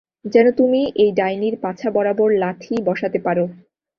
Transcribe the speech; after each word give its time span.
যেন 0.25 0.47
তুমি 0.51 0.81
এই 0.95 1.11
ডাইনীর 1.11 1.55
পাছা 1.61 1.89
বরাবর 1.89 2.29
লাথি 2.33 2.75
বসাতে 2.85 3.19
পারো। 3.19 3.45